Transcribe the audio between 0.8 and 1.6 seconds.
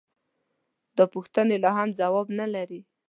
دا پوښتنې